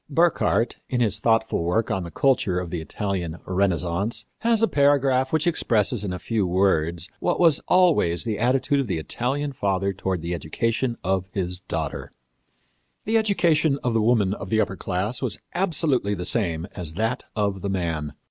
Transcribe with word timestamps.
Burckhardt, 0.09 0.79
in 0.89 0.99
his 0.99 1.19
thoughtful 1.19 1.63
work 1.63 1.91
on 1.91 2.01
the 2.03 2.09
culture 2.09 2.59
of 2.59 2.71
the 2.71 2.81
Italian 2.81 3.37
Renaissance, 3.45 4.25
has 4.39 4.63
a 4.63 4.67
paragraph 4.67 5.31
which 5.31 5.45
expresses, 5.45 6.03
in 6.03 6.11
a 6.11 6.17
few 6.17 6.47
words, 6.47 7.07
what 7.19 7.39
was 7.39 7.59
always 7.67 8.23
the 8.23 8.39
attitude 8.39 8.79
of 8.79 8.87
the 8.87 8.97
Italian 8.97 9.51
father 9.53 9.93
toward 9.93 10.23
the 10.23 10.33
education 10.33 10.97
of 11.03 11.29
his 11.33 11.59
daughter. 11.59 12.13
"The 13.05 13.19
education 13.19 13.77
of 13.83 13.93
the 13.93 14.01
woman 14.01 14.33
of 14.33 14.49
the 14.49 14.59
upper 14.59 14.75
class 14.75 15.21
was 15.21 15.37
absolutely 15.53 16.15
the 16.15 16.25
same 16.25 16.65
as 16.75 16.93
that 16.95 17.25
of 17.35 17.61
the 17.61 17.69
man. 17.69 18.13